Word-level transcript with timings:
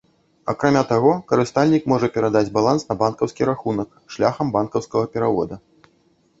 Акрамя 0.53 0.81
таго, 0.91 1.11
карыстальнік 1.31 1.83
можа 1.93 2.09
перадаць 2.17 2.43
баланс 2.57 2.87
на 2.89 2.99
банкаўскі 3.03 3.41
рахунак 3.53 3.89
шляхам 4.17 4.47
банкаўскага 4.59 5.05
перавода. 5.15 5.65